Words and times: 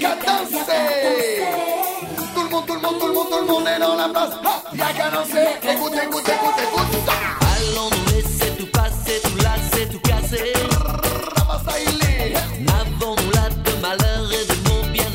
Yakatance 0.00 0.50
Tout 2.34 2.42
le 2.42 2.48
monde, 2.50 2.66
tout 2.66 2.74
le 2.74 2.80
monde, 2.80 2.98
tout 3.00 3.06
le 3.06 3.12
monde, 3.14 3.26
tout 3.30 3.38
le 3.38 3.46
monde 3.46 3.66
est 3.66 3.80
dans 3.80 3.96
la 3.96 4.08
place 4.08 4.30
Yakatance, 4.74 5.28
écoute, 5.62 5.92
écoute, 5.94 6.28
écoute, 6.28 6.58
écoute 6.62 7.02
ça 7.06 7.12
Allons 7.56 7.90
nous 7.90 8.14
laisser 8.14 8.50
tout 8.58 8.66
passer, 8.66 9.20
tout 9.22 9.36
lasser, 9.42 9.88
tout 9.90 9.98
de 9.98 10.12
de 14.44 14.92
bien 14.92 15.14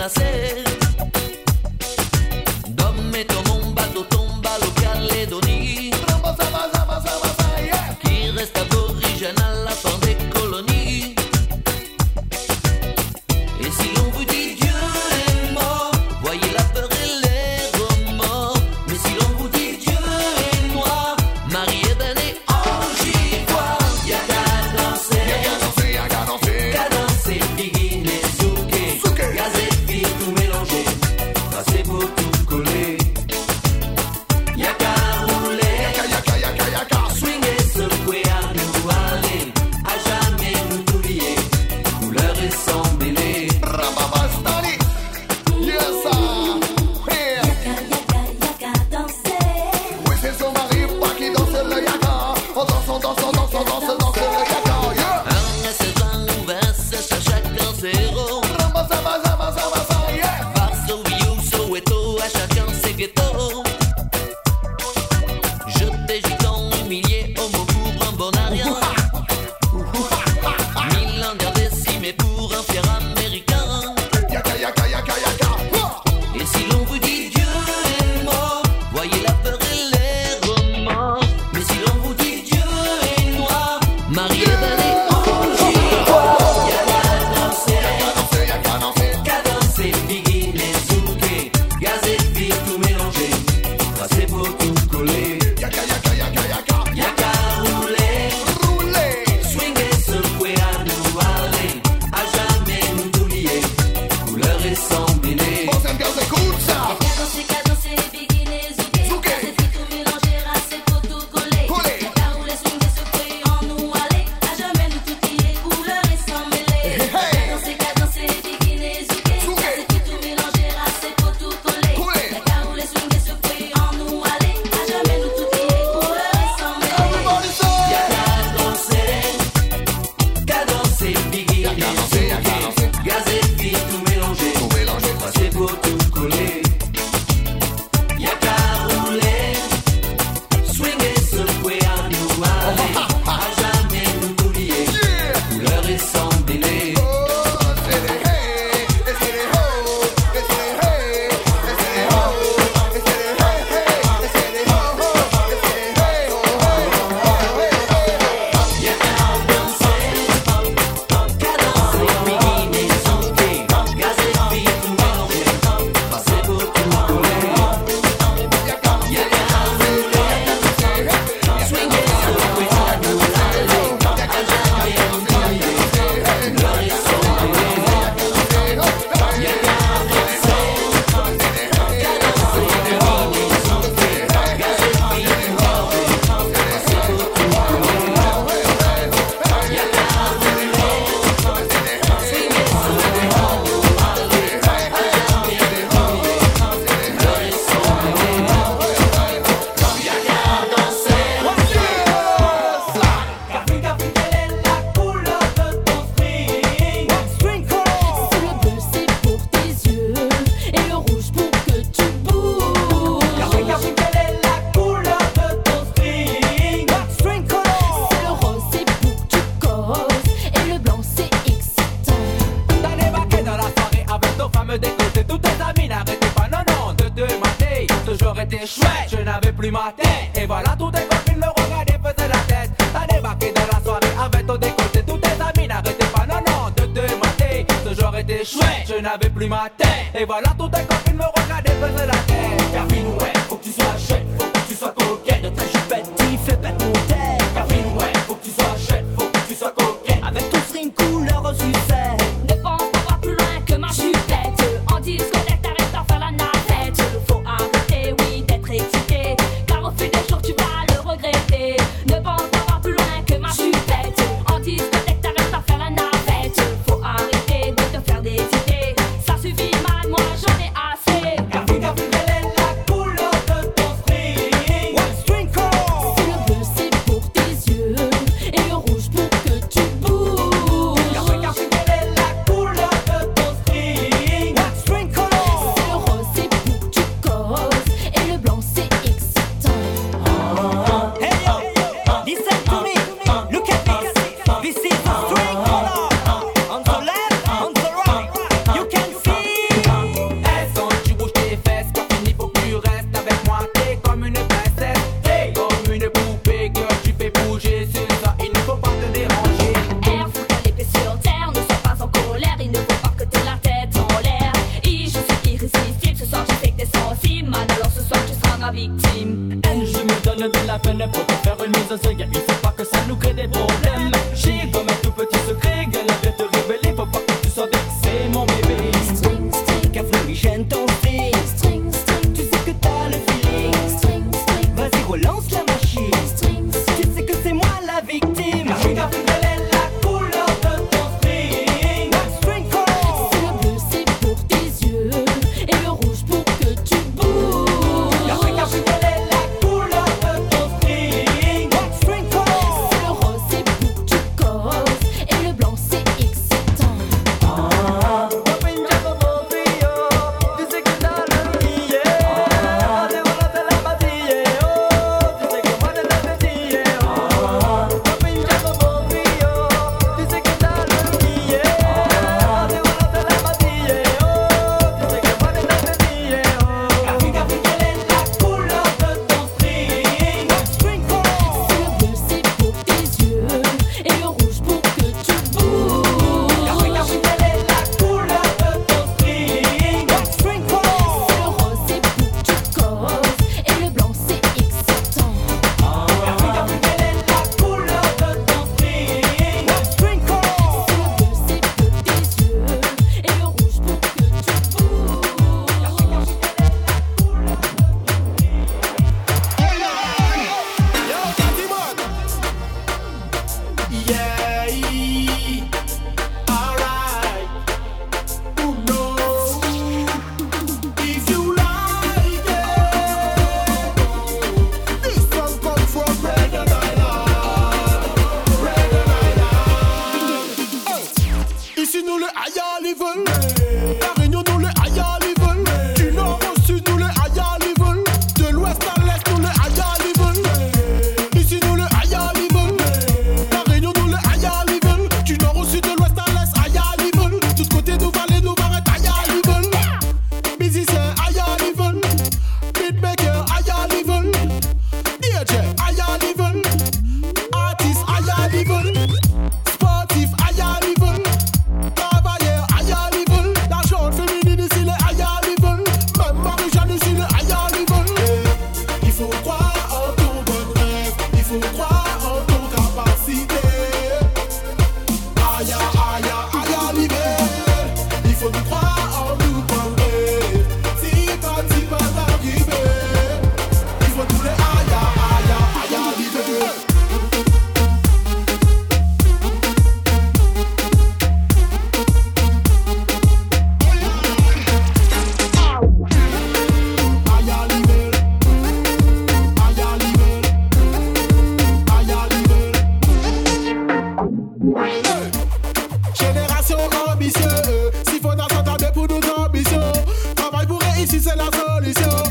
dice 511.21 511.35
la 511.35 511.51
solución. 511.51 512.30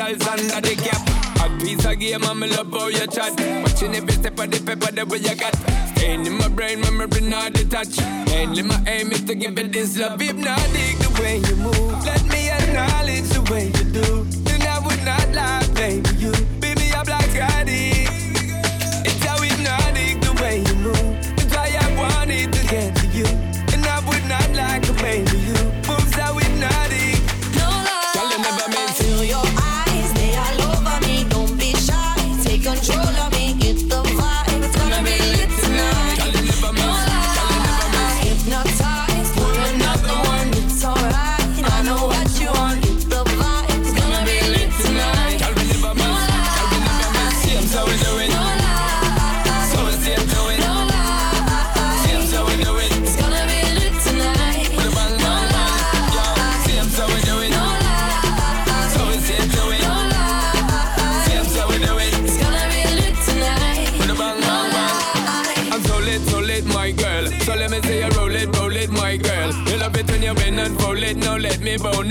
initials 0.00 0.28
under 0.28 0.68
the 0.68 0.76
cap. 0.76 1.02
A 1.44 1.60
piece 1.60 1.84
of 1.84 1.98
game, 1.98 2.24
I'm 2.24 2.40
love 2.40 2.72
how 2.72 2.88
you 2.88 3.06
chat. 3.06 3.32
Watching 3.62 3.94
every 3.94 4.12
step 4.12 4.38
of 4.38 4.50
the 4.50 4.60
paper, 4.60 4.92
that 4.92 5.08
way 5.08 5.18
you 5.18 5.34
got. 5.34 5.54
Staying 5.96 6.26
in 6.26 6.34
my 6.34 6.48
brain, 6.48 6.80
memory 6.80 7.20
not 7.22 7.52
detached. 7.52 8.00
Mainly 8.26 8.62
my 8.62 8.82
aim 8.86 9.12
is 9.12 9.22
to 9.24 9.34
give 9.34 9.58
it 9.58 9.72
this 9.72 9.98
love, 9.98 10.20
if 10.20 10.36
not 10.36 10.58
dig. 10.72 10.99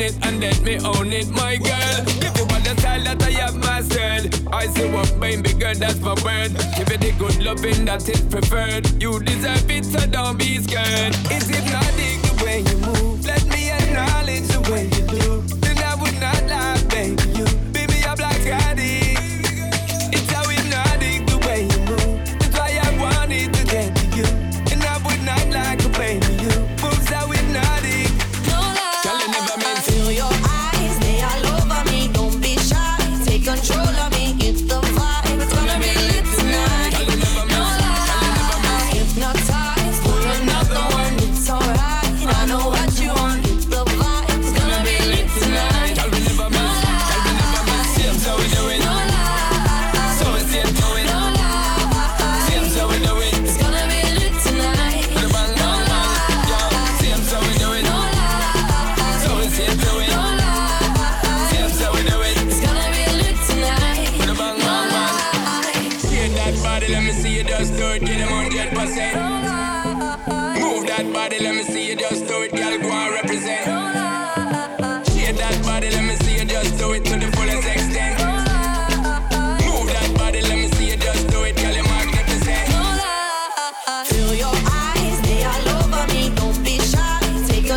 it 0.10 0.26
and 0.26 0.40
let 0.40 0.62
me 0.62 0.78
own 0.80 1.12
it, 1.14 1.30
my 1.30 1.58
girl. 1.58 2.06
Give 2.20 2.36
you 2.38 2.44
all 2.44 2.62
the 2.62 2.76
style 2.80 3.04
that 3.04 3.22
I 3.24 3.32
have 3.42 3.56
myself. 3.56 4.48
I 4.52 4.68
see 4.68 4.90
what, 4.92 5.20
baby 5.20 5.54
girl, 5.54 5.76
that's 5.76 6.00
my 6.00 6.16
word. 6.26 6.52
Give 6.78 6.90
it 6.92 7.02
the 7.02 7.14
good 7.18 7.44
loving 7.44 7.86
that 7.86 8.08
is 8.10 8.22
preferred. 8.22 9.02
You 9.02 9.20
deserve 9.20 9.70
it, 9.70 9.86
so 9.86 10.06
don't 10.08 10.38
be 10.38 10.58
scared. 10.58 11.16
Is 11.32 11.50
it 11.50 11.66
not 11.72 11.92
the 12.00 12.44
way 12.44 12.60
you 12.60 12.78
move? 12.88 13.26
Let 13.26 13.46
me 13.48 13.72
acknowledge 13.72 14.48
the 14.48 14.62
way 14.72 14.86
you 14.86 15.06
do. 15.20 15.59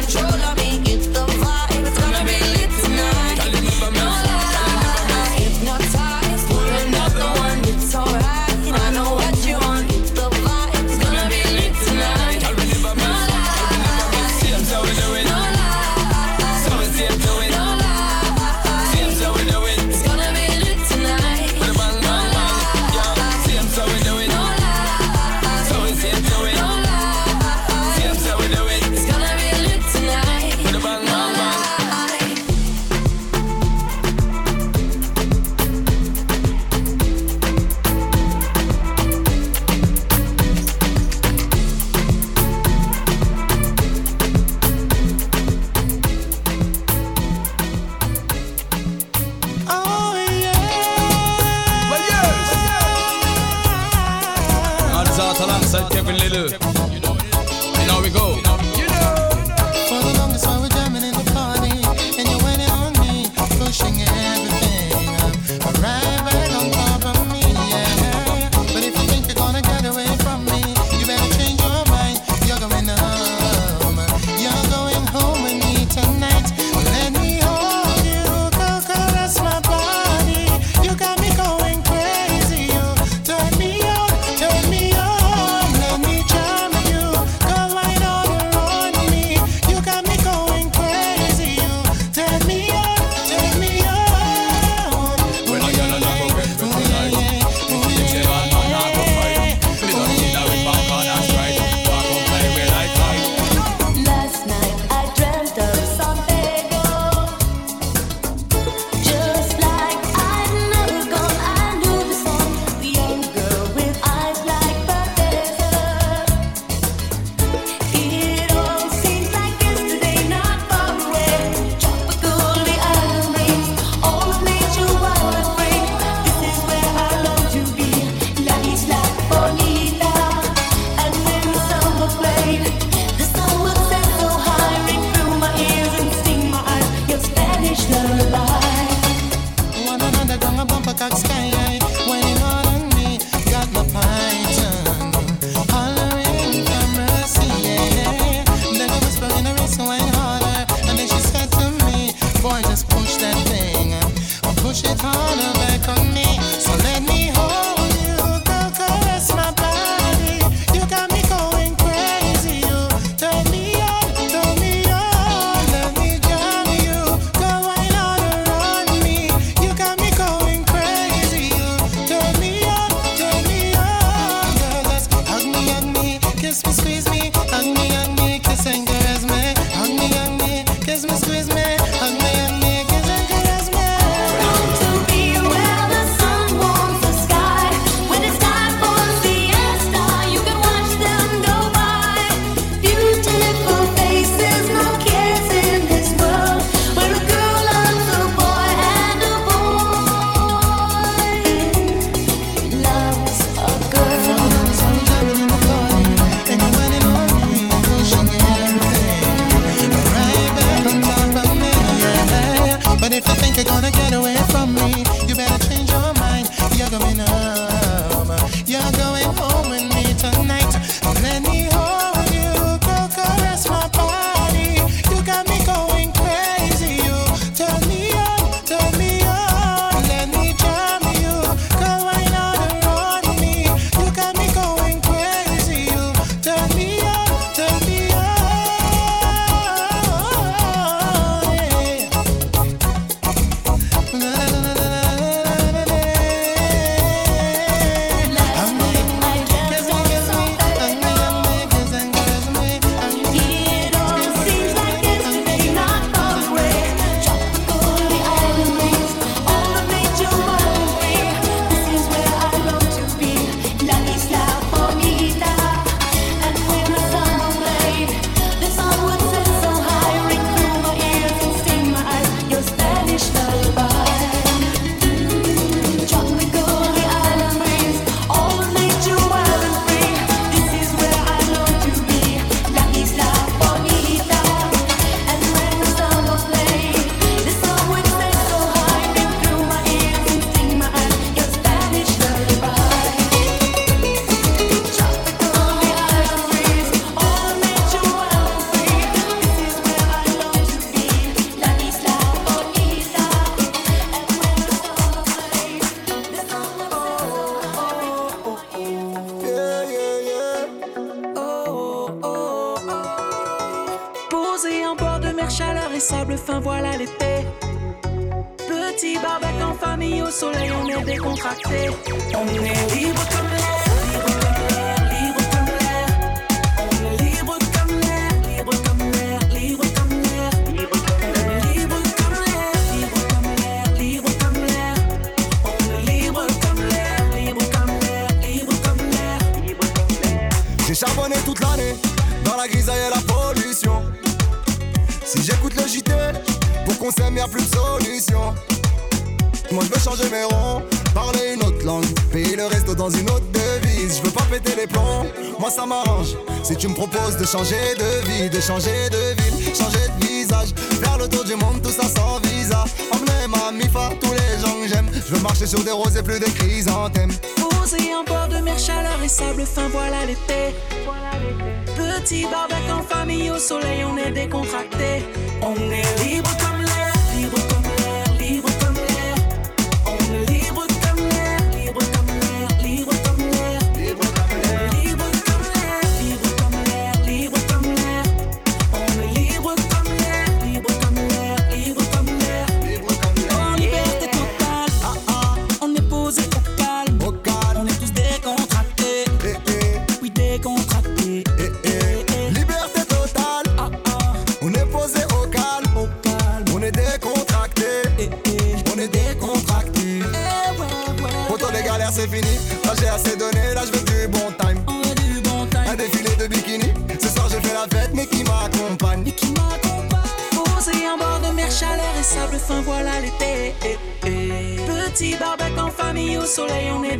controller. 0.02 0.62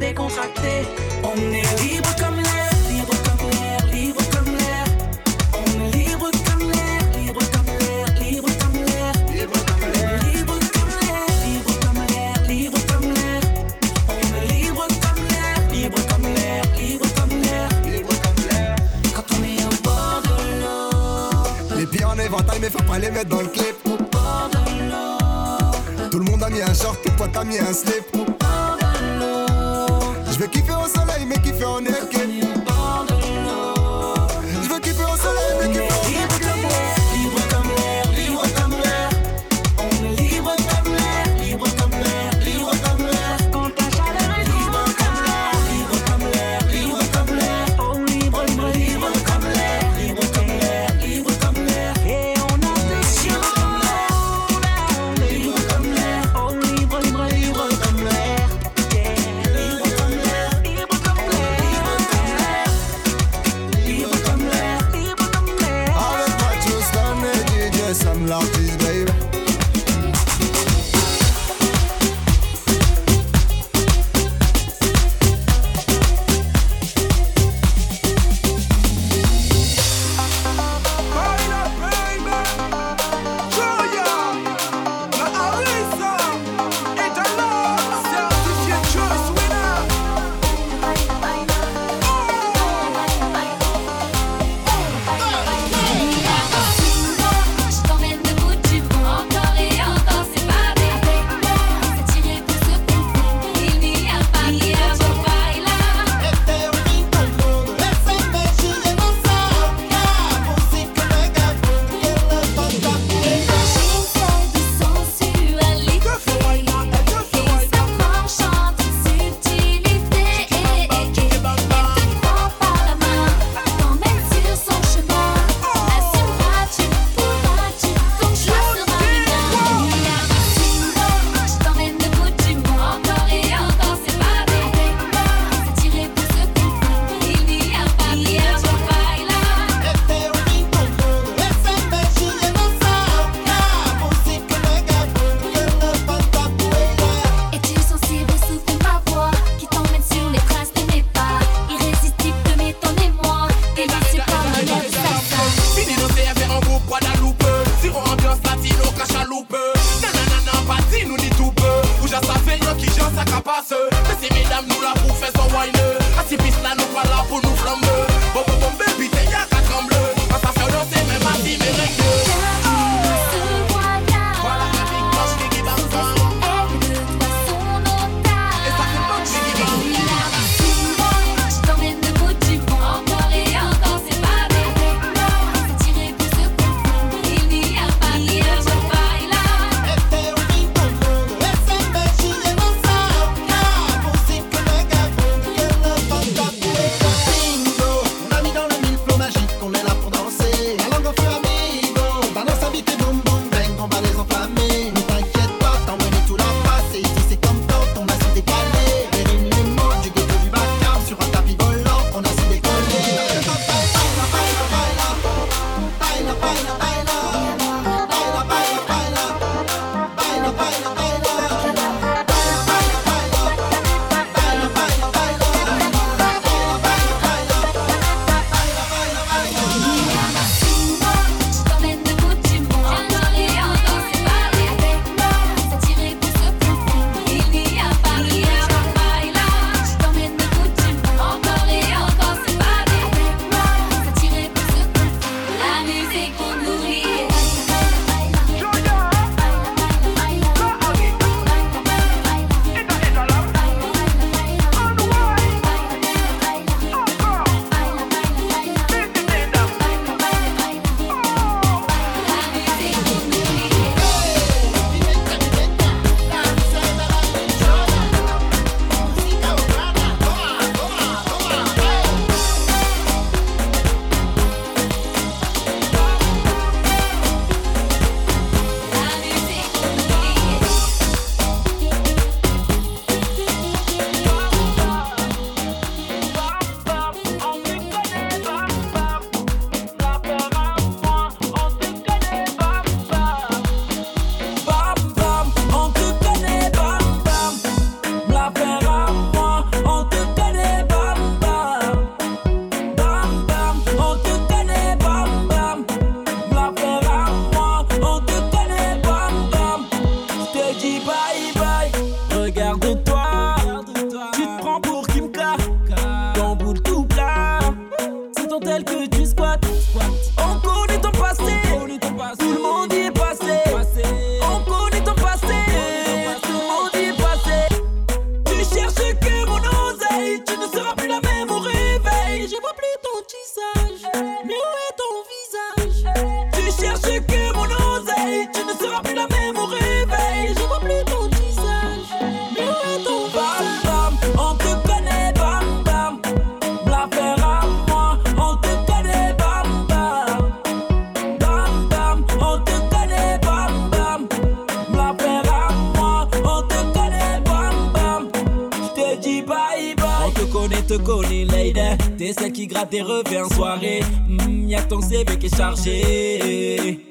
décontracté. 0.03 0.75
On 1.23 1.37
est 1.53 1.71
libre 1.81 2.13
comme 2.19 2.39
l'air, 2.47 2.71
libre 2.91 3.15
comme 3.27 3.45
l'air, 3.51 3.79
libre 3.93 4.23
comme 4.35 4.53
l'air. 4.57 4.87
On 5.63 5.67
est 5.81 5.91
libre 5.97 6.31
comme 6.47 6.67
l'air, 6.73 7.01
libre 7.19 7.45
comme 7.55 7.71
l'air, 7.79 8.07
libre 8.21 8.51
comme 8.61 8.79
l'air. 8.89 9.13
Libre 9.39 9.59
comme 9.69 9.85
l'air, 9.95 10.19
libre 10.27 10.59
comme 10.75 10.93
l'air, 11.03 11.29
libre 11.47 11.75
comme 11.85 12.03
l'air, 12.11 12.35
libre 12.49 12.81
comme 12.91 13.09
l'air. 13.15 13.43
On 14.09 14.23
est 14.39 14.47
libre 14.53 14.87
comme 15.05 15.23
l'air, 15.31 15.57
libre 15.71 16.01
comme 16.11 16.27
l'air, 16.35 16.63
libre 16.81 17.09
comme 17.17 17.35
l'air, 17.45 17.69
libre 17.87 18.15
comme 18.25 18.41
l'air. 18.49 18.77
Quand 19.15 19.29
on 19.37 19.41
est 19.51 19.63
au 19.71 19.75
bord 19.87 20.21
de 20.27 20.37
l'eau. 20.63 21.79
Les 21.79 21.87
pieds 21.87 22.05
en 22.05 22.19
éventail, 22.19 22.59
mais 22.61 22.71
faut 22.71 22.83
pas 22.91 22.99
les 22.99 23.11
mettre 23.13 23.31
dans 23.31 23.43
le 23.43 23.49
clip. 23.57 23.77
Au 23.85 23.97
bord 24.11 24.51
de 24.51 24.63
l'eau. 24.91 26.11
Tout 26.11 26.19
le 26.19 26.25
monde 26.25 26.43
a 26.43 26.51
mis 26.51 26.61
un 26.61 26.75
short, 26.75 26.99
toi 27.17 27.29
t'as 27.33 27.45
mis 27.45 27.61
un 27.61 27.73
slip. 27.73 27.92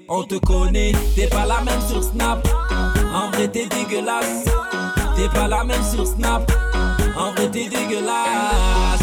On 0.08 0.24
te 0.24 0.36
connaît, 0.36 0.92
t'es 1.16 1.28
pas 1.28 1.46
la 1.46 1.62
même 1.62 1.82
sur 1.90 2.04
Snap. 2.04 2.48
En 3.14 3.30
vrai, 3.32 3.48
t'es 3.48 3.66
dégueulasse. 3.66 4.46
T'es 5.16 5.30
pas 5.30 5.48
la 5.48 5.64
même 5.64 5.84
sur 5.84 6.06
Snap. 6.06 6.52
En 7.18 7.32
vrai, 7.32 7.50
t'es 7.50 7.70
dégueulasse. 7.70 9.02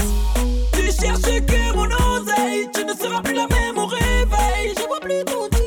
Tu 0.72 0.84
cherches 0.92 1.40
que 1.46 1.74
mon 1.74 1.86
oseille. 1.86 2.68
Tu 2.74 2.84
ne 2.84 2.94
seras 2.94 3.20
plus 3.22 3.34
la 3.34 3.46
même 3.48 3.78
au 3.78 3.86
réveil. 3.86 4.74
Je 4.76 4.86
vois 4.86 5.00
plus 5.00 5.24
ton 5.24 5.57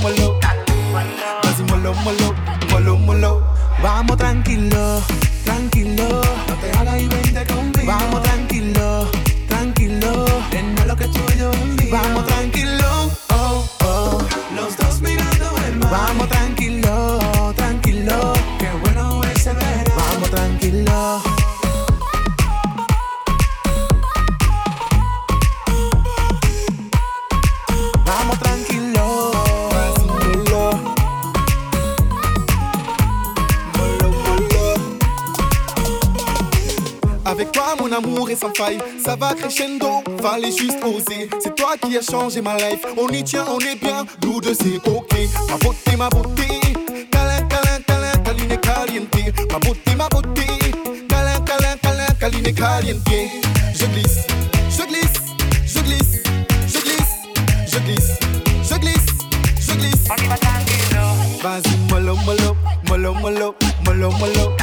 muelo. 0.00 0.38
Así 1.42 1.62
muelo, 1.64 1.94
muelo, 1.94 2.34
muelo, 2.70 2.96
muelo. 2.98 3.42
Vamos 3.82 4.16
tranquilo, 4.16 5.02
tranquilo. 5.44 6.22
No 6.48 6.54
te 6.54 6.78
hagas 6.78 7.00
y 7.00 7.08
vente 7.08 7.44
conmigo. 7.46 7.86
Vamos 7.86 8.22
tranquilo, 8.22 9.10
tranquilo. 9.48 10.26
En 10.52 10.88
lo 10.88 10.96
que 10.96 11.04
estoy 11.04 11.38
yo. 11.38 11.50
Vamos 11.90 12.26
tranquilo. 12.26 13.27
Ça 38.36 39.16
va 39.16 39.32
crescendo, 39.34 40.02
fallait 40.20 40.52
juste 40.52 40.78
oser. 40.84 41.30
C'est 41.40 41.54
toi 41.54 41.76
qui 41.80 41.96
as 41.96 42.02
changé 42.02 42.42
ma 42.42 42.56
life. 42.56 42.84
On 42.98 43.08
y 43.08 43.24
tient, 43.24 43.46
on 43.48 43.58
est 43.58 43.80
bien, 43.80 44.04
nous 44.22 44.40
deux 44.40 44.52
c'est 44.52 44.76
ok. 44.86 45.14
Ma 45.48 45.56
beauté, 45.56 45.96
ma 45.96 46.10
beauté. 46.10 46.46
Câlin, 47.10 47.42
câlin, 47.48 47.80
câlin, 47.86 48.56
caliente. 48.56 49.34
Ma 49.50 49.58
beauté, 49.58 49.94
ma 49.96 50.08
beauté. 50.08 50.46
Câlin, 51.08 51.40
câlin, 51.40 51.76
câlin, 52.20 52.52
caliente. 52.52 53.30
Je 53.74 53.86
glisse, 53.86 54.26
je 54.70 54.82
glisse, 54.84 55.20
je 55.66 55.80
glisse, 55.80 56.22
je 56.72 56.80
glisse, 56.80 57.22
je 57.66 57.78
glisse, 57.78 58.18
je 58.62 58.78
glisse, 58.78 59.06
je 59.66 59.74
glisse. 59.74 60.08
Vas-y, 61.42 61.76
mollo, 61.90 62.14
mollo, 62.26 62.56
mollo, 62.88 63.14
mollo, 63.14 63.54
mollo. 64.10 64.56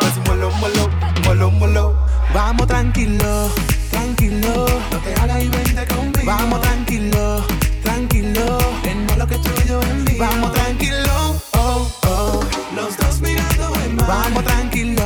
Vas-y, 0.00 0.20
mollo, 0.26 0.50
mollo, 0.60 0.90
mollo, 1.24 1.50
mollo. 1.50 2.11
Vamos 2.34 2.66
tranquilo, 2.66 3.50
tranquilo. 3.90 4.66
No 4.90 4.98
te 4.98 5.14
hagas 5.20 5.42
y 5.42 5.48
vente 5.48 5.86
conmigo. 5.86 6.24
Vamos 6.24 6.60
tranquilo, 6.62 7.44
tranquilo. 7.82 8.58
Tengo 8.82 9.16
lo 9.16 9.26
que 9.26 9.36
tuyo 9.36 9.82
en 9.82 10.04
mí. 10.04 10.16
Vamos 10.18 10.52
tranquilo, 10.52 11.40
oh, 11.52 11.90
oh. 12.06 12.40
Los 12.74 12.96
dos 12.96 13.20
mirando 13.20 13.74
el 13.84 13.94
mar. 13.94 14.06
Vamos 14.08 14.44
tranquilo. 14.44 15.01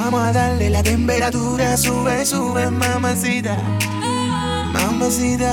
Vamos 0.00 0.22
a 0.22 0.32
darle 0.32 0.70
la 0.70 0.82
temperatura. 0.82 1.76
Sube, 1.76 2.24
sube, 2.24 2.70
mamacita. 2.70 3.56
Mamacita. 4.72 5.52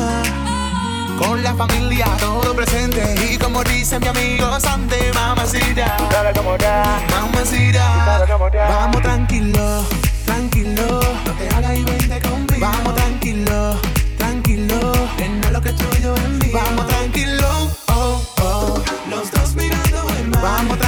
Con 1.18 1.44
la 1.44 1.54
familia 1.56 2.06
todo 2.20 2.56
presente. 2.56 3.16
Y 3.30 3.38
como 3.38 3.64
dice 3.64 4.00
mi 4.00 4.08
amigo 4.08 4.60
Sante 4.60 5.12
Mamacita. 5.14 5.98
Mamacita. 7.10 8.26
Vamos 8.70 9.02
tranquilo, 9.02 9.84
tranquilo. 10.26 11.00
No 11.26 11.32
te 11.34 11.50
hagas 11.56 11.78
y 11.78 11.84
vente 11.84 12.20
conmigo. 12.22 12.60
Vamos 12.60 12.96
tranquilo, 12.96 13.76
tranquilo. 14.18 14.92
Tengo 15.18 15.50
lo 15.52 15.62
que 15.62 15.70
es 15.70 15.76
tuyo 15.76 16.16
en 16.16 16.38
mí. 16.40 16.52
Vamos 16.54 16.88
tranquilo, 16.88 17.48
oh, 17.88 18.22
oh. 18.42 18.84
Los 19.10 19.32
dos 19.32 19.56
mirando 19.56 20.08
el 20.20 20.28
mar. 20.30 20.42
Vamos 20.42 20.78
tranquilo, 20.78 20.87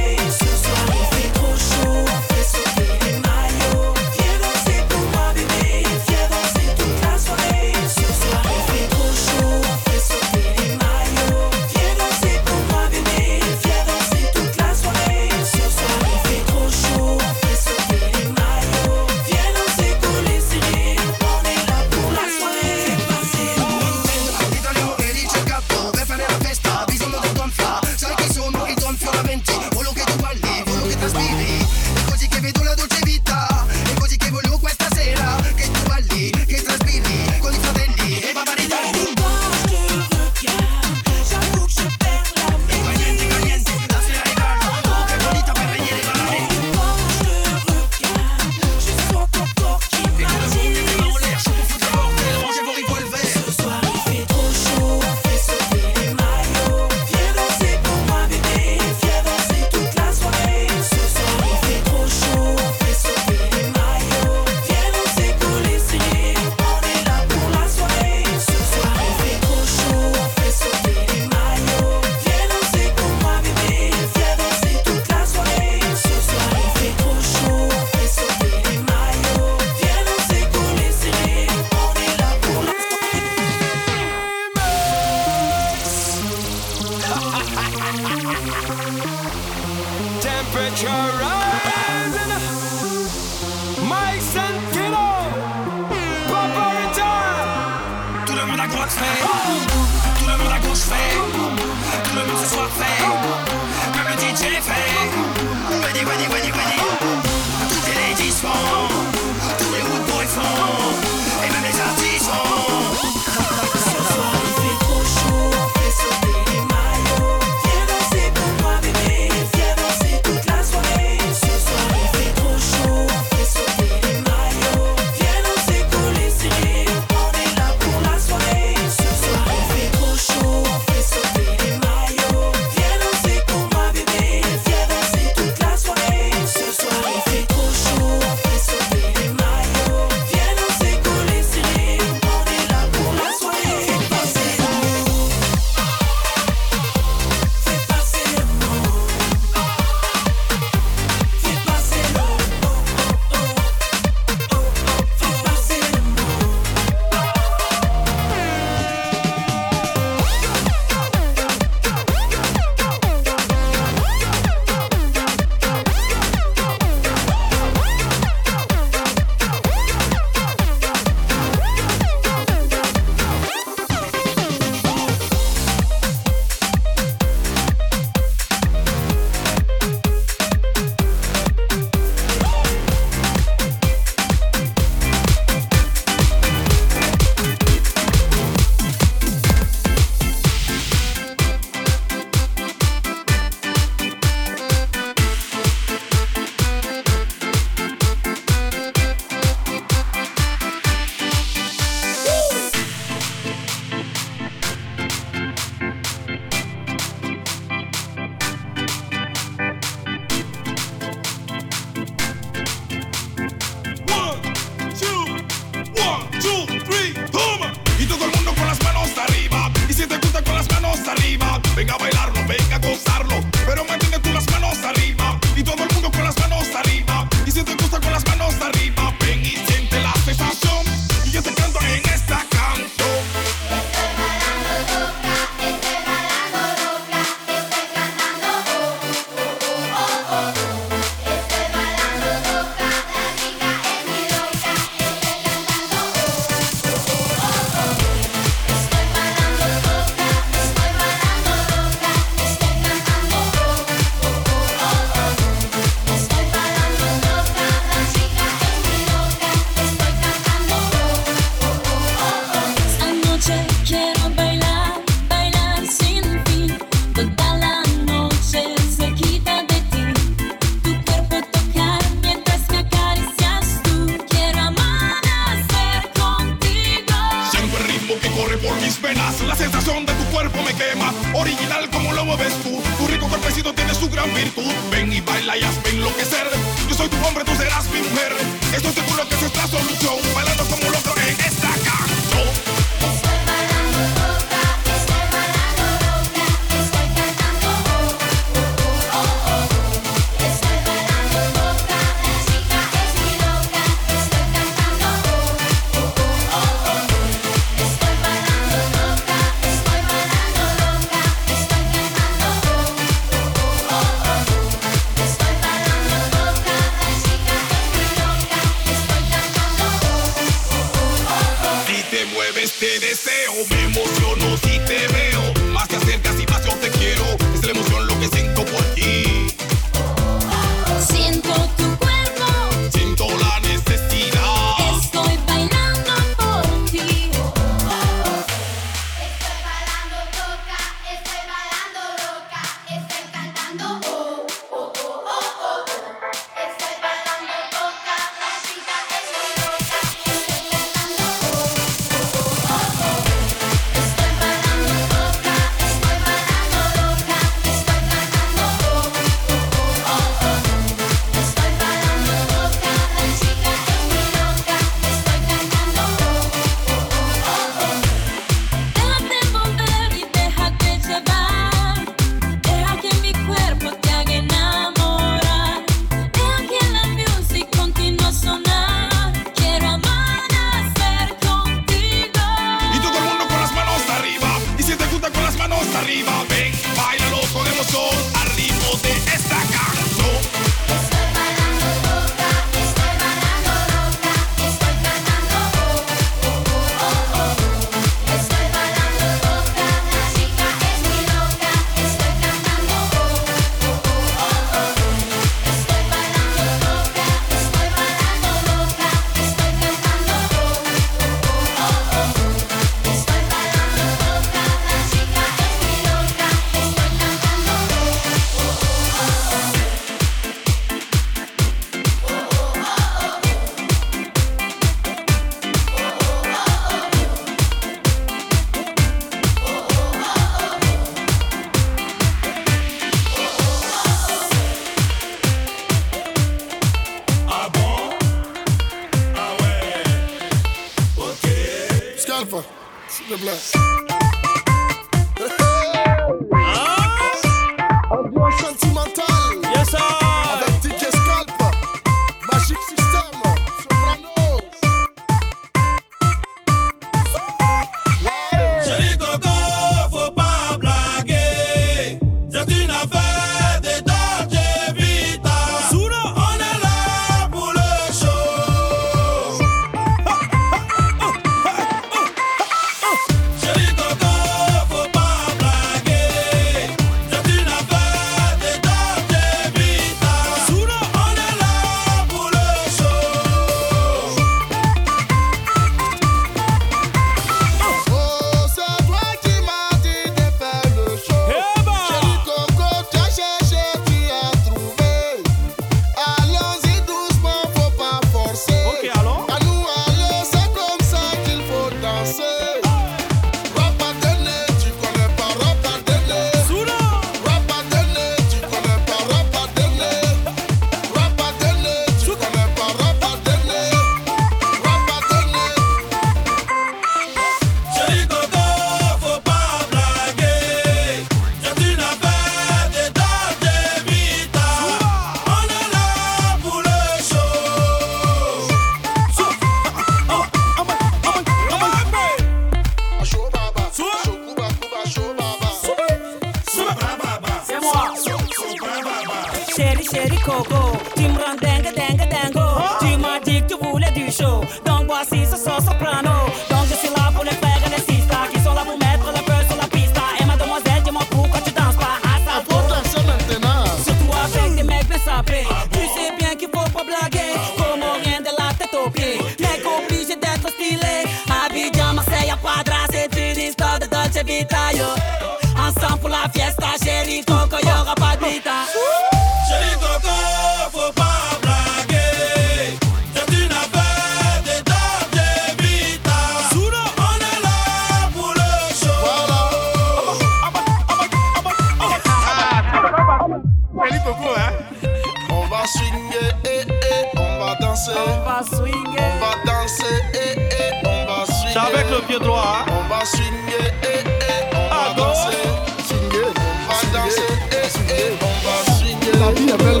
Yeah. 599.53 599.91
el 599.91 600.00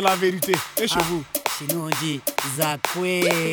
la 0.00 0.16
vérité. 0.16 0.54
Et 0.80 0.88
chez 0.88 0.96
ah, 0.98 1.04
vous. 1.08 1.24
Sinon, 1.58 1.86
on 1.86 2.04
dit 2.04 2.20
Zakwe. 2.56 3.47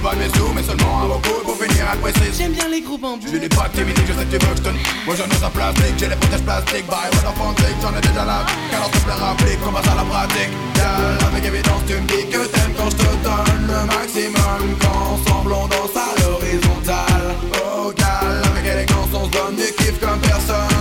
Pas 0.00 0.14
mes 0.14 0.28
sous, 0.36 0.52
mais 0.54 0.62
seulement 0.62 1.02
un 1.02 1.42
Pour 1.44 1.56
finir 1.56 1.86
J'aime 2.36 2.52
bien 2.52 2.68
les 2.68 2.80
gros 2.80 2.98
bambous. 2.98 3.26
je 3.30 3.36
n'ai 3.36 3.48
pas 3.48 3.68
timidité, 3.68 4.02
je 4.06 4.12
sais 4.12 4.24
que 4.26 4.36
tu 4.36 4.46
veux 4.46 4.54
que 4.54 4.58
je 4.58 4.62
te 4.62 4.68
Moi 5.06 5.14
j'en 5.16 5.24
ai 5.24 5.44
en 5.44 5.50
plastique, 5.50 5.94
j'ai 5.98 6.08
les 6.08 6.16
protèges 6.16 6.42
plastiques. 6.42 6.86
Bye, 6.86 7.10
what 7.12 7.30
the 7.30 7.36
fantique, 7.36 7.76
j'en 7.82 7.96
ai 7.96 8.00
déjà 8.00 8.24
la 8.24 8.44
Alors 8.76 8.90
plaît 8.90 9.12
rapplique, 9.14 9.58
on 9.66 9.72
passe 9.72 9.88
à 9.88 9.94
la 9.94 10.04
pratique? 10.04 10.52
Gal, 10.74 11.18
avec 11.28 11.44
évidence 11.44 11.82
tu 11.86 11.94
me 11.94 12.06
dis 12.06 12.26
que 12.30 12.46
t'aimes 12.46 12.74
quand 12.76 12.90
je 12.90 12.96
te 12.96 13.10
donne 13.24 13.60
le 13.66 13.86
maximum. 13.86 14.62
Quand 14.80 15.00
ensemble 15.14 15.52
on 15.52 15.66
danse 15.66 15.96
à 15.96 16.20
l'horizontale. 16.20 17.34
Oh 17.64 17.92
gal, 17.96 18.42
avec 18.50 18.66
élégance 18.66 19.10
on 19.14 19.24
se 19.26 19.30
donne 19.30 19.56
du 19.56 19.72
kiff 19.76 19.98
comme 20.00 20.20
personne 20.20 20.75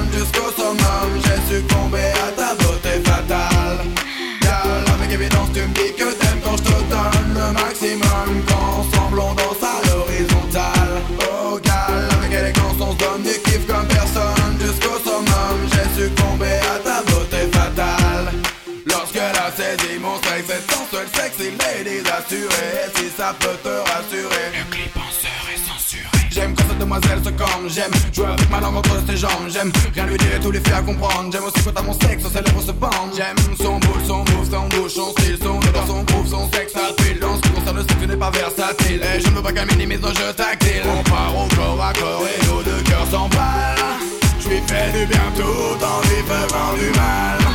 ça 23.17 23.33
peut 23.39 23.57
te 23.63 23.69
rassurer. 23.69 24.45
Le 24.51 24.71
clip 24.71 24.97
en 24.97 25.11
serait 25.11 25.57
censuré. 25.57 26.03
J'aime 26.31 26.53
quand 26.55 26.63
cette 26.69 26.79
demoiselle 26.79 27.19
se 27.23 27.29
cambre 27.29 27.67
J'aime 27.67 27.91
jouer 28.13 28.25
avec 28.25 28.49
ma 28.49 28.59
langue 28.59 28.77
entre 28.77 29.01
ses 29.07 29.17
jambes. 29.17 29.47
J'aime 29.47 29.71
rien 29.93 30.05
lui 30.05 30.17
dire 30.17 30.35
et 30.35 30.39
tout 30.39 30.51
lui 30.51 30.59
faire 30.59 30.83
comprendre. 30.83 31.31
J'aime 31.31 31.43
aussi 31.43 31.63
quand 31.63 31.79
à 31.79 31.81
mon 31.81 31.93
sexe, 31.93 32.23
ses 32.27 32.41
lèvres 32.41 32.61
se 32.61 32.71
bandent 32.71 33.15
J'aime 33.15 33.55
son 33.57 33.79
boule, 33.79 34.03
son 34.05 34.17
move, 34.19 34.49
son 34.49 34.67
bouche, 34.67 34.93
son 34.93 35.11
style 35.11 35.37
Son 35.41 35.57
odeur, 35.57 35.87
son 35.87 36.03
groove, 36.03 36.27
son 36.27 36.51
sexe 36.51 36.73
rapide 36.73 37.23
En 37.23 37.35
ce 37.37 37.41
qui 37.41 37.49
concerne 37.49 37.77
le 37.77 37.83
sexe, 37.83 37.95
tu 38.01 38.07
n'es 38.07 38.17
pas 38.17 38.31
versatile. 38.31 39.01
Et 39.03 39.19
je 39.21 39.27
ne 39.29 39.35
veux 39.35 39.41
pas 39.41 39.53
qu'elle 39.53 39.67
minimise 39.67 40.01
nos 40.01 40.13
jeux 40.13 40.33
tactiles 40.35 40.83
On 40.85 41.03
part 41.09 41.33
au 41.35 41.47
corps 41.55 41.83
à 41.83 41.93
corps 41.93 42.23
et 42.27 42.45
nos 42.47 42.61
deux 42.63 42.81
cœurs 42.83 43.07
s'emballent 43.09 43.95
Je 44.39 44.49
lui 44.49 44.61
fais 44.67 44.91
du 44.91 45.05
bien 45.05 45.31
tout 45.37 45.85
en 45.85 46.01
lui 46.01 46.21
faisant 46.27 46.73
du 46.77 46.97
mal 46.97 47.54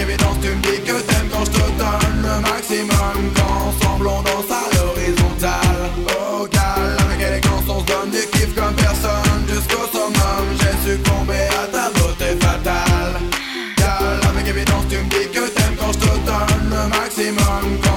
évidence 0.00 0.36
tu 0.40 0.48
me 0.48 0.62
dis 0.62 0.80
que 0.82 1.00
t'aimes 1.00 1.28
quand 1.30 1.44
je 1.44 1.50
te 1.50 1.66
donne 1.78 2.16
le 2.22 2.40
maximum. 2.40 3.16
Quand 3.36 3.68
ensemble 3.68 4.06
on 4.08 4.22
danse 4.22 4.50
à 4.50 4.64
l'horizontale. 4.74 5.90
Oh 6.08 6.46
gal, 6.50 6.96
avec 7.04 7.20
élégance 7.28 7.64
on 7.68 7.80
se 7.80 7.86
donne 7.86 8.10
du 8.10 8.22
kiff 8.32 8.54
comme 8.54 8.74
personne. 8.74 9.40
Jusqu'au 9.48 9.86
summum, 9.92 10.44
j'ai 10.58 10.90
succombé 10.90 11.40
à 11.60 11.66
ta 11.66 11.90
beauté 11.90 12.36
fatale. 12.40 13.20
Gal, 13.76 14.20
avec 14.28 14.48
évidence 14.48 14.84
tu 14.88 14.96
me 14.96 15.08
dis 15.10 15.28
que 15.28 15.48
t'aimes 15.48 15.76
quand 15.78 15.92
je 15.92 15.98
te 15.98 16.14
donne 16.28 16.64
le 16.70 16.88
maximum 16.88 17.89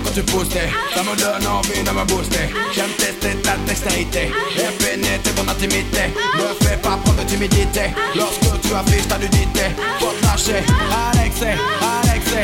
quand 0.00 0.10
tu 0.14 0.22
pousses 0.22 0.48
Ça 0.94 1.02
me 1.02 1.16
donne 1.16 1.46
envie 1.46 1.82
de 1.82 1.90
me 1.90 2.04
booster 2.04 2.48
J'aime 2.74 2.90
tester 2.96 3.36
ta 3.42 3.56
dextérité 3.66 4.30
Et 4.56 4.84
pénétrer 4.84 5.32
ton 5.34 5.48
intimité 5.48 6.12
Ne 6.36 6.66
fais 6.66 6.76
pas 6.76 6.96
prendre 7.02 7.22
de 7.22 7.28
timidité 7.28 7.90
Lorsque 8.14 8.60
tu 8.62 8.74
affiches 8.74 9.08
ta 9.08 9.18
nudité 9.18 9.64
Faut 10.00 10.12
te 10.12 10.24
lâcher 10.24 10.64
Alexé, 11.12 11.52
Alexé, 11.80 12.40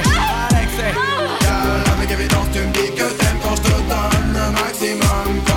Alexé 0.50 0.88
Car 1.40 1.94
avec 1.96 2.10
évidence 2.10 2.48
tu 2.52 2.60
me 2.60 2.72
dis 2.72 2.90
que 2.94 3.08
t'aimes 3.18 3.38
quand 3.42 3.56
je 3.56 3.62
donne 3.62 4.32
le 4.32 4.50
maximum. 4.52 5.47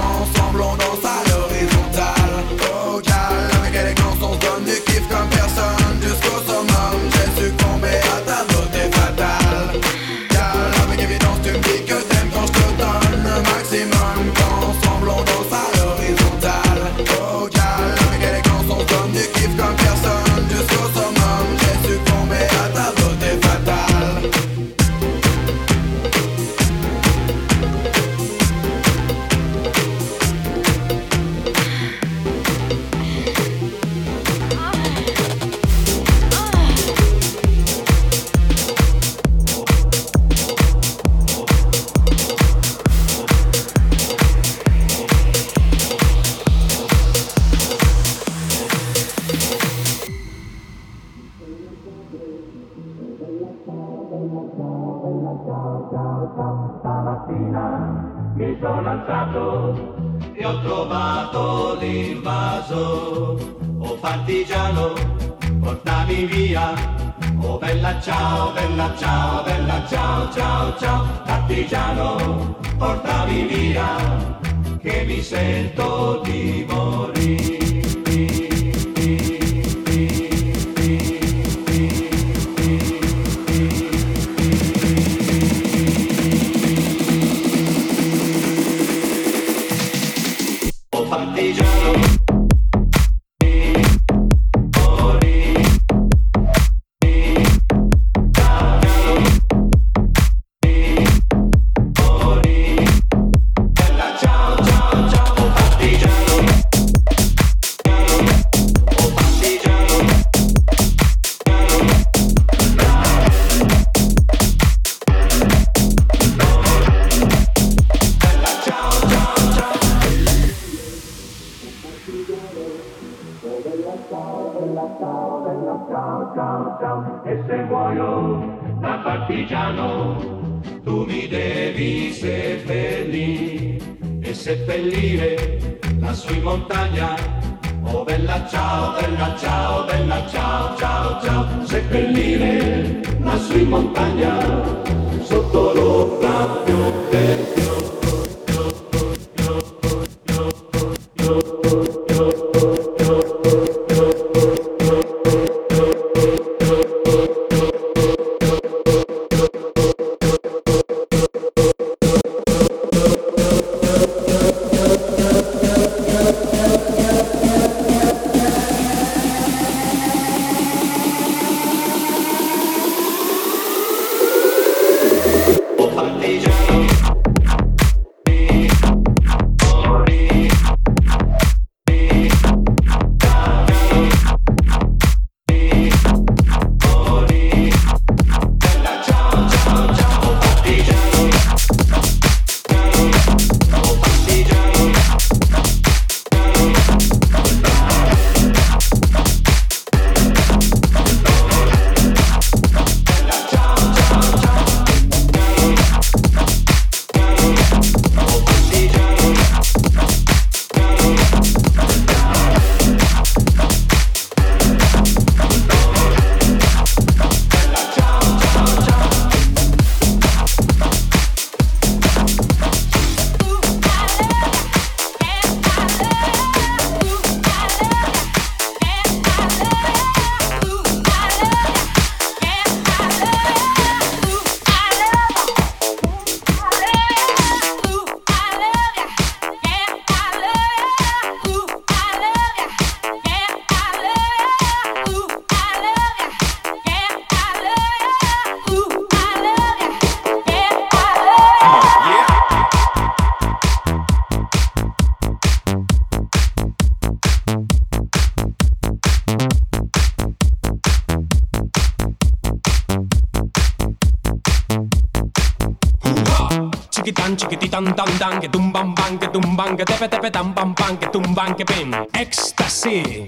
que 269.82 269.94
tepe 269.94 270.08
tepe 270.10 270.30
tan 270.30 270.54
pam 270.54 270.76
pam, 270.76 270.98
que 270.98 271.08
tumban 271.08 271.56
que 271.56 271.66
pin. 271.66 271.92
Éxtasy, 272.14 273.26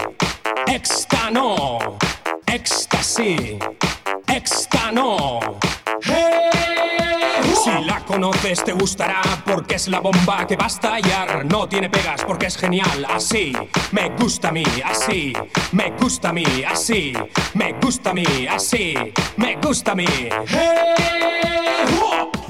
éxtano, 0.68 1.98
éxtasy, 2.46 3.58
éxtano. 4.28 5.40
Hey. 6.06 6.52
Si 7.64 7.72
la 7.86 8.02
conoces 8.06 8.64
te 8.64 8.74
gustará 8.74 9.22
porque 9.44 9.76
es 9.76 9.88
la 9.88 10.00
bomba 10.00 10.46
que 10.46 10.56
va 10.56 10.66
a 10.66 10.68
estallar. 10.68 11.44
No 11.46 11.68
tiene 11.68 11.90
pegas 11.90 12.24
porque 12.24 12.46
es 12.46 12.58
genial. 12.58 13.08
Así 13.10 13.54
me 13.92 14.10
gusta 14.10 14.50
a 14.50 14.52
mí, 14.52 14.66
así 14.86 15.34
me 15.72 15.90
gusta 16.00 16.30
a 16.30 16.34
mí, 16.34 16.46
así 16.68 17.14
me 17.56 17.74
gusta 17.82 18.12
a 18.12 18.14
mí, 18.14 18.48
así 18.48 18.94
me 19.38 19.56
gusta 19.56 19.94
a 19.94 19.96
mí. 19.96 20.30
Hey. 20.48 22.03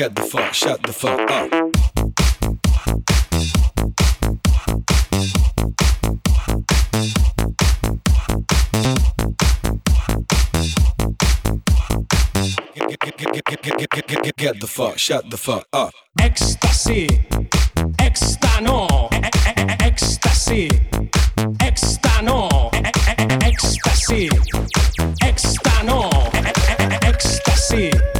Get 0.00 0.14
the 0.16 0.22
fuck, 0.22 0.54
shut 0.54 0.82
the 0.82 0.94
fuck 0.94 1.30
up. 1.30 1.50
Get 14.38 14.58
the 14.58 14.66
fuck, 14.66 14.96
shut 14.96 15.28
the 15.28 15.36
fuck 15.36 15.66
up. 15.74 15.92
Ecstasy, 16.18 17.06
extano, 17.98 19.10
ecstasy, 19.82 20.68
extano, 21.60 22.70
ecstasy, 23.44 24.30
extano, 25.20 26.10
ecstasy, 27.02 28.19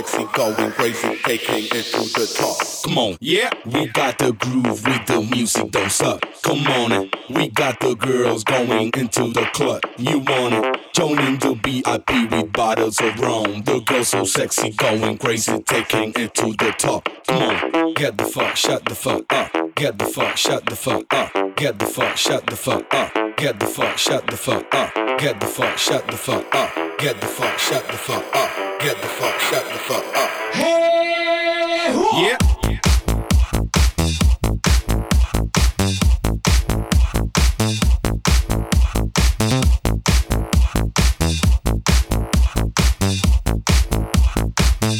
Sexy, 0.00 0.24
going 0.32 0.72
crazy, 0.72 1.14
taking 1.24 1.64
it 1.66 1.84
to 1.92 2.00
the 2.00 2.34
top. 2.34 2.56
Come 2.86 2.96
on, 2.96 3.18
yeah. 3.20 3.50
We 3.66 3.86
got 3.88 4.16
the 4.16 4.32
groove 4.32 4.64
with 4.64 5.06
the 5.06 5.20
music, 5.30 5.72
don't 5.72 5.92
suck. 5.92 6.24
Come 6.42 6.66
on 6.68 6.92
it. 6.92 7.14
We 7.28 7.48
got 7.48 7.80
the 7.80 7.94
girls 7.94 8.42
going 8.42 8.92
into 8.94 9.30
the 9.30 9.46
club. 9.52 9.82
You 9.98 10.20
want 10.20 10.54
it? 10.54 10.94
Joining 10.94 11.36
the 11.36 11.52
VIP 11.52 12.30
with 12.30 12.50
bottles 12.50 12.98
of 12.98 13.20
rum. 13.20 13.60
The 13.64 13.80
girls 13.80 14.08
so 14.08 14.24
sexy, 14.24 14.70
going 14.70 15.18
crazy, 15.18 15.60
taking 15.64 16.14
it 16.16 16.34
to 16.36 16.46
the 16.46 16.74
top. 16.78 17.06
Come 17.26 17.42
on, 17.42 17.92
get 17.92 18.16
the 18.16 18.24
fuck, 18.24 18.56
shut 18.56 18.86
the 18.86 18.94
fuck 18.94 19.30
up. 19.30 19.52
Get 19.74 19.98
the 19.98 20.06
fuck, 20.06 20.38
shut 20.38 20.64
the 20.64 20.76
fuck 20.76 21.12
up. 21.12 21.56
Get 21.56 21.78
the 21.78 21.84
fuck, 21.84 22.16
shut 22.16 22.46
the 22.46 22.56
fuck 22.56 22.94
up. 22.94 23.36
Get 23.36 23.60
the 23.60 23.66
fuck, 23.66 23.98
shut 23.98 24.26
the 24.26 24.38
fuck 24.38 24.74
up. 24.74 24.94
Get 25.18 25.40
the 25.40 25.46
fuck, 25.46 25.76
shut 25.76 26.06
the 26.06 26.16
fuck 26.16 26.54
up. 26.54 26.98
Get 26.98 27.20
the 27.20 27.26
fuck, 27.26 27.58
shut 27.58 27.86
the 27.86 27.98
fuck 27.98 28.24
up. 28.34 28.69
Get 28.82 28.96
the 29.02 29.08
fuck, 29.08 29.38
shut 29.40 29.64
the 29.64 29.78
fuck 29.78 30.16
up. 30.16 30.30
Hey, 30.54 31.92
hua. 31.92 32.18
Yeah. 32.18 32.38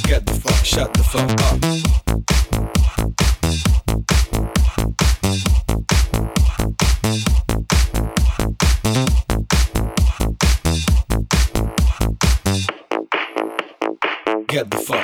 Get 0.04 0.26
the 0.26 0.34
fuck, 0.34 0.62
shut 0.62 0.92
the 0.92 1.02
fuck 1.02 1.40
up. 1.94 1.99